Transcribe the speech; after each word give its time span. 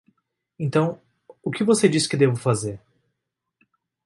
Então, 0.57 0.99
o 1.43 1.51
que 1.51 1.63
você 1.63 1.87
diz 1.87 2.07
que 2.07 2.17
devo 2.17 2.35
fazer? 2.35 2.81